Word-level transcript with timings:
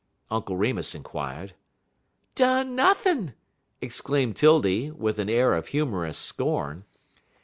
Uncle 0.31 0.57
Remus 0.57 0.95
inquired. 0.95 1.53
"Done 2.33 2.73
nothin'!" 2.75 3.35
exclaimed 3.81 4.35
'Tildy, 4.35 4.89
with 4.89 5.19
an 5.19 5.29
air 5.29 5.53
of 5.53 5.67
humorous 5.67 6.17
scorn. 6.17 6.85